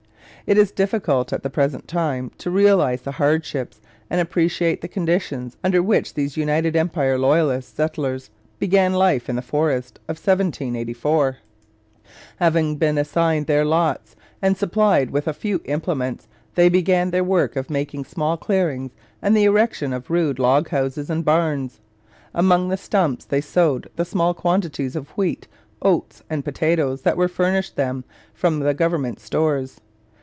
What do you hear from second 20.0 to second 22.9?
rude log houses and barns. Among the